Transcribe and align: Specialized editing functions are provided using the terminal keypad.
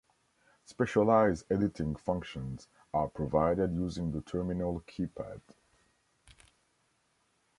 Specialized 0.65 1.45
editing 1.51 1.95
functions 1.95 2.67
are 2.91 3.07
provided 3.07 3.75
using 3.75 4.11
the 4.11 4.21
terminal 4.23 4.79
keypad. 4.87 5.39